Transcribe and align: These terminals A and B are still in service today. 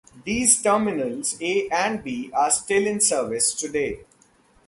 These 0.25 0.63
terminals 0.63 1.37
A 1.43 1.69
and 1.69 2.03
B 2.03 2.31
are 2.33 2.49
still 2.49 2.87
in 2.87 2.99
service 3.01 3.53
today. 3.53 3.99